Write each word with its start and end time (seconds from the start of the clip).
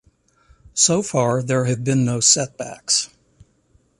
So 0.73 1.03
far, 1.03 1.43
there 1.43 1.65
have 1.65 1.83
been 1.83 2.03
no 2.03 2.21
setbacks. 2.21 3.09